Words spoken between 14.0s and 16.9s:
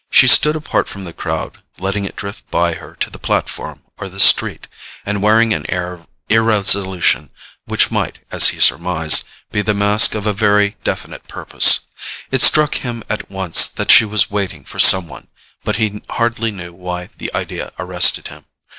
was waiting for some one, but he hardly knew